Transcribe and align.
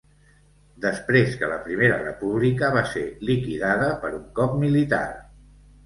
Després 0.85 1.35
que 1.41 1.49
la 1.51 1.59
primera 1.67 2.01
república 2.07 2.73
va 2.79 2.85
ser 2.95 3.05
liquidada 3.31 3.95
per 4.07 4.15
un 4.21 4.29
cop 4.41 4.61
militar. 4.67 5.07